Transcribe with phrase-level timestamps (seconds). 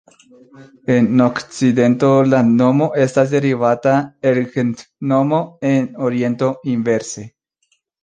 [0.93, 3.95] En okcidento landnomo estas derivata
[4.33, 5.45] el gentnomo;
[5.77, 7.33] en oriento inverse.